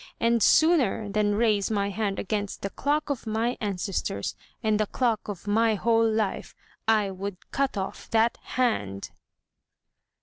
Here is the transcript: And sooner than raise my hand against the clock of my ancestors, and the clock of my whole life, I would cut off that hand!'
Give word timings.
And 0.19 0.41
sooner 0.41 1.09
than 1.09 1.35
raise 1.35 1.69
my 1.69 1.91
hand 1.91 2.17
against 2.17 2.63
the 2.63 2.71
clock 2.71 3.11
of 3.11 3.27
my 3.27 3.55
ancestors, 3.61 4.35
and 4.63 4.79
the 4.79 4.87
clock 4.87 5.27
of 5.27 5.45
my 5.45 5.75
whole 5.75 6.09
life, 6.11 6.55
I 6.87 7.11
would 7.11 7.51
cut 7.51 7.77
off 7.77 8.09
that 8.09 8.39
hand!' 8.41 9.11